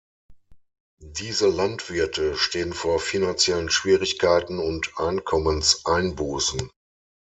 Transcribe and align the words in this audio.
Diese 1.03 1.47
Landwirte 1.47 2.35
stehen 2.35 2.73
vor 2.73 2.99
finanziellen 2.99 3.69
Schwierigkeiten 3.69 4.57
und 4.57 4.97
Einkommenseinbußen. 4.97 6.71